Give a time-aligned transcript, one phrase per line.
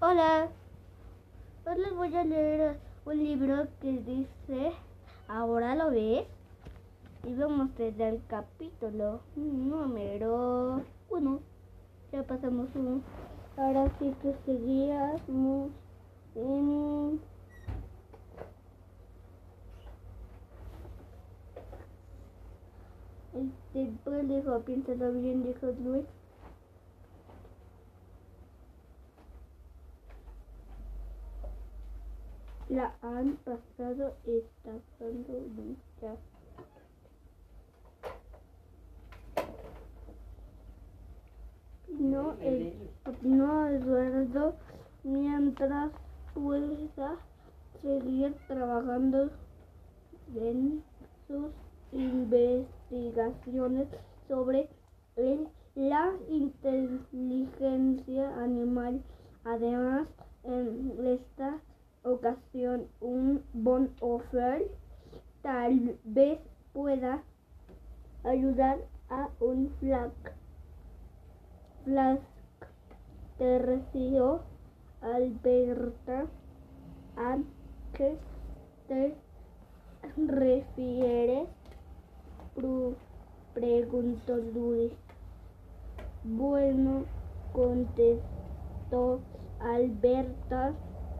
[0.00, 0.48] Hola,
[1.66, 4.72] hoy les voy a leer un libro que dice,
[5.26, 6.24] ahora lo ves,
[7.24, 11.40] y vamos desde el capítulo número uno.
[12.12, 13.00] Ya pasamos uno.
[13.56, 15.70] Ahora sí que seguíamos
[16.36, 17.20] en...
[23.34, 26.04] Este, pues dijo, piénsalo bien, dijo Luis.
[32.68, 36.18] La han pasado estafando muchas.
[41.98, 42.74] No, el,
[43.22, 44.54] no Eduardo,
[45.02, 45.92] mientras
[46.34, 47.16] pueda
[47.82, 49.30] seguir trabajando
[50.34, 50.84] en
[51.26, 51.50] sus
[51.92, 53.88] investigaciones
[54.28, 54.68] sobre
[55.16, 59.02] el, la inteligencia animal.
[59.44, 60.06] Además,
[60.44, 61.58] en esta
[62.08, 64.70] ocasión un bon offer
[65.42, 66.38] tal vez
[66.72, 67.22] pueda
[68.24, 68.78] ayudar
[69.10, 70.12] a un flac
[71.84, 72.22] flask
[73.38, 74.40] tercio
[75.00, 76.26] Alberta
[77.16, 77.38] a
[77.94, 78.16] qué
[78.88, 79.14] te
[80.16, 81.48] refieres
[83.58, 84.92] preguntó Luis.
[86.24, 87.04] Bueno
[87.52, 89.20] contestó
[89.60, 90.72] Alberta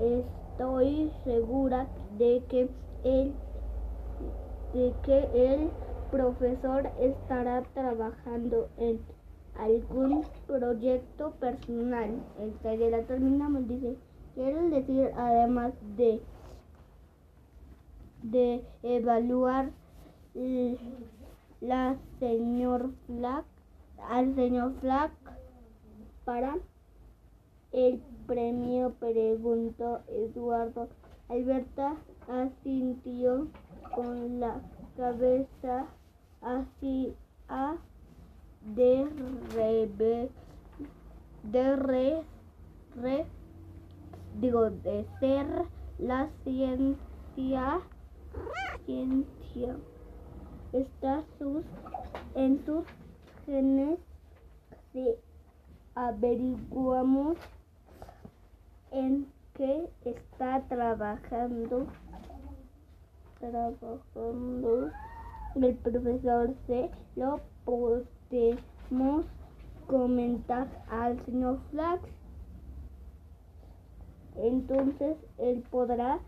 [0.00, 0.24] es
[0.62, 2.68] estoy segura de que
[3.02, 3.32] el,
[4.72, 5.70] de que el
[6.12, 9.00] profesor estará trabajando en
[9.58, 12.10] algún proyecto personal.
[12.38, 13.96] El que la terminamos dice,
[14.34, 16.20] quiero decir además de
[18.22, 19.70] de evaluar
[21.60, 23.44] la señor Flack
[24.08, 25.10] al señor Flack
[26.24, 26.56] para
[27.72, 28.92] el premio?
[28.98, 30.88] preguntó Eduardo.
[31.28, 31.96] Alberta
[32.28, 33.48] asintió
[33.94, 34.60] con la
[34.96, 35.86] cabeza
[36.40, 37.14] así
[37.48, 37.76] a
[38.74, 39.08] de
[39.54, 40.30] rebe,
[41.42, 42.22] de re,
[42.96, 43.26] re,
[44.40, 45.46] digo de ser
[45.98, 47.80] la ciencia
[48.86, 49.76] ciencia
[50.72, 51.64] está sus
[52.34, 52.84] en sus
[53.46, 53.98] genes
[54.92, 55.14] si
[55.94, 57.36] averiguamos
[58.92, 61.86] en que está trabajando
[63.38, 64.90] trabajando
[65.56, 66.90] el profesor C.
[67.16, 69.26] Lo podemos
[69.86, 72.02] comentar al señor Flax.
[74.36, 76.20] Entonces él podrá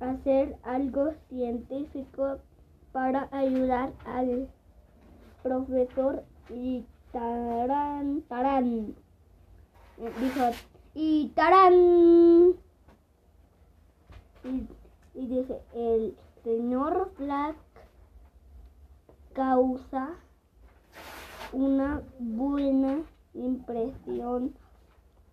[0.00, 2.38] hacer algo científico
[2.92, 4.48] para ayudar al
[5.42, 8.94] profesor y tarán tarán
[9.98, 10.50] dijo
[10.94, 12.54] y tarán.
[15.14, 17.56] Y, dice, el señor Black
[19.32, 20.16] causa
[21.52, 23.02] una buena
[23.34, 24.54] impresión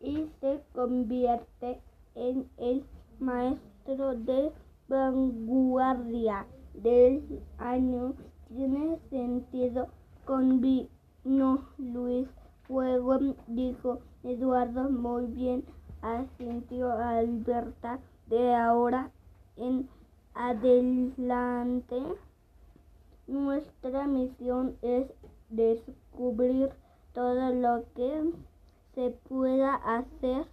[0.00, 1.80] y se convierte
[2.14, 2.84] en el
[3.18, 4.52] maestro de
[4.88, 8.14] vanguardia del año.
[8.48, 9.88] Tiene sentido
[10.24, 12.28] con vino Luis
[12.66, 15.64] Fuego, dijo Eduardo, muy bien,
[16.02, 18.00] asintió Alberta.
[18.26, 19.12] De ahora
[19.56, 19.88] en
[20.34, 21.96] adelante,
[23.28, 25.06] nuestra misión es
[25.48, 26.70] descubrir
[27.12, 28.32] todo lo que
[28.94, 30.46] se pueda hacer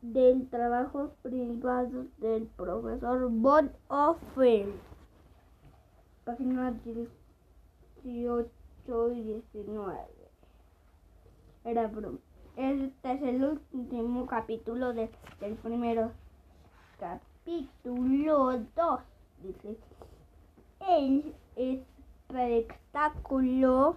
[0.00, 4.72] del trabajo privado del profesor Von Offel.
[6.24, 6.72] Página
[8.02, 10.21] 18 y 19.
[11.64, 11.88] Era.
[12.56, 15.10] Este es el último capítulo del
[15.62, 16.10] primero.
[16.98, 19.00] Capítulo 2.
[19.42, 19.76] Dice.
[20.88, 23.94] El espectáculo.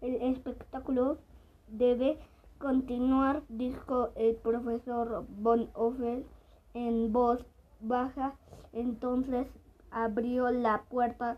[0.00, 1.18] El espectáculo
[1.68, 2.18] debe
[2.58, 6.26] continuar, dijo el profesor Von Offel
[6.74, 7.46] en voz
[7.80, 8.34] baja.
[8.72, 9.46] Entonces
[9.92, 11.36] abrió la puerta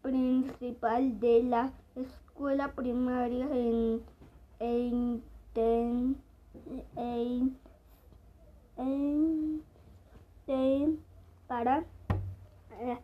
[0.00, 4.00] principal de la escuela primaria en,
[4.60, 5.22] en
[11.48, 11.84] para
[12.78, 12.98] eh,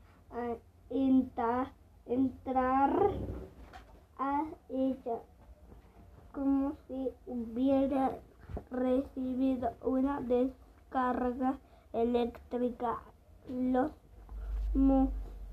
[2.06, 3.10] entrar
[4.18, 5.18] a ella
[6.32, 8.18] como si hubiera
[8.70, 11.58] recibido una descarga
[11.92, 12.98] eléctrica.
[13.48, 13.90] Los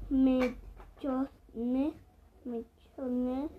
[0.10, 1.94] mechones,
[2.46, 3.52] mechones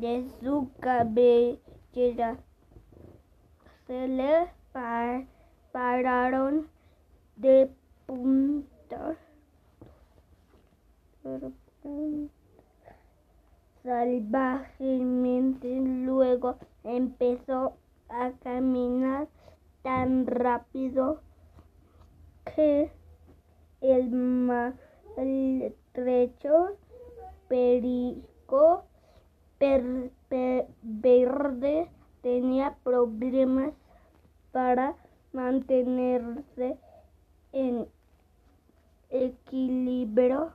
[0.00, 2.38] de su cabellera
[3.86, 4.48] se le
[5.72, 6.68] pararon
[7.36, 7.70] de
[8.06, 9.16] punta
[13.82, 15.80] salvajemente.
[15.80, 17.76] Luego empezó
[18.08, 19.28] a caminar
[19.82, 21.20] tan rápido
[22.54, 22.90] que
[23.82, 25.58] el maltrecho
[27.48, 28.84] perico
[29.60, 30.66] verde
[32.22, 33.74] tenía problemas
[34.52, 34.96] para
[35.32, 36.78] mantenerse
[37.52, 37.86] en
[39.10, 40.52] equilibrio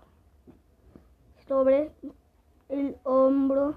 [1.47, 1.91] sobre
[2.69, 3.75] el hombro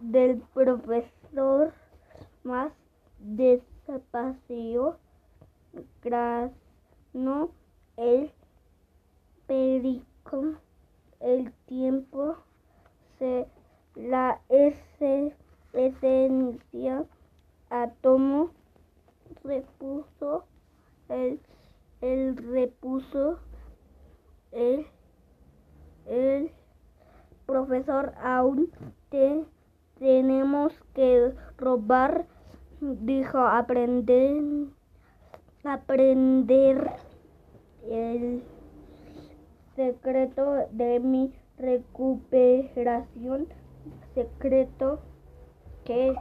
[0.00, 1.72] del profesor
[2.42, 2.72] más
[3.20, 4.98] despacio
[7.12, 7.50] no
[7.96, 8.32] el
[9.46, 10.54] perico
[11.20, 12.36] el tiempo
[13.18, 13.46] se
[13.94, 14.40] la
[15.72, 17.04] esencia
[17.68, 18.50] átomo
[19.44, 20.44] repuso
[21.08, 21.40] el,
[22.70, 23.38] el repuso
[24.52, 24.86] el,
[26.06, 26.50] el
[27.46, 28.70] profesor aún
[29.10, 29.44] te
[29.98, 32.26] tenemos que robar
[32.80, 34.42] dijo aprender
[35.64, 36.90] aprender
[37.88, 38.42] el
[39.76, 43.48] secreto de mi recuperación
[44.14, 45.00] secreto
[45.84, 46.14] que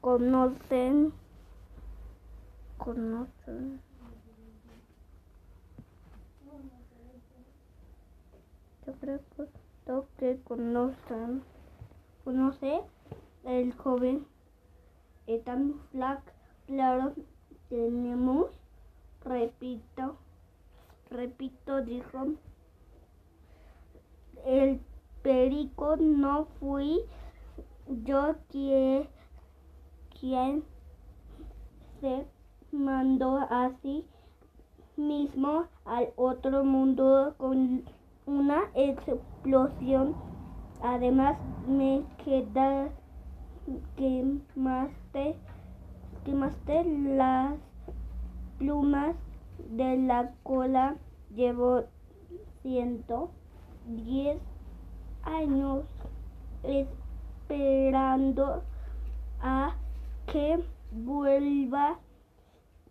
[0.00, 1.12] conocen
[2.78, 3.80] conocen
[8.84, 8.98] secreto
[10.18, 11.42] que conocen
[12.24, 12.80] conoce
[13.44, 14.26] el joven
[15.26, 16.22] Ethan Flack
[16.66, 17.12] claro
[17.68, 18.46] tenemos
[19.24, 20.16] repito
[21.10, 22.26] repito dijo
[24.44, 24.80] el
[25.22, 27.00] perico no fui
[28.04, 29.08] yo quien,
[30.18, 30.62] quien
[32.00, 32.26] se
[32.70, 34.04] mandó así
[34.96, 37.84] mismo al otro mundo con
[38.30, 40.14] una explosión.
[40.82, 41.36] Además
[41.66, 42.88] me queda
[43.96, 45.36] quemaste,
[46.24, 47.54] quemaste las
[48.58, 49.16] plumas
[49.70, 50.96] de la cola.
[51.34, 51.84] Llevo
[52.62, 53.30] ciento
[53.86, 54.40] diez
[55.22, 55.84] años
[56.62, 58.62] esperando
[59.42, 59.74] a
[60.26, 60.62] que
[60.92, 61.98] vuelva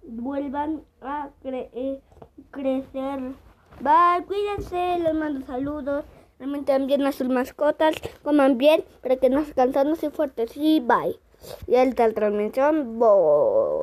[0.04, 2.02] vuelvan a cre
[2.52, 3.34] crecer.
[3.82, 6.04] Bye, cuídense, les mando saludos.
[6.38, 10.52] Realmente también a sus mascotas, coman bien, para que no se cansen y fuertes.
[10.56, 11.18] Y bye.
[11.66, 13.80] Y esta transmisión, bye.